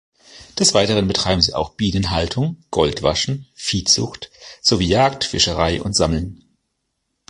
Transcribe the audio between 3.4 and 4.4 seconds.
Viehzucht